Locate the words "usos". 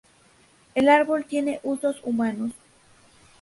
1.61-1.99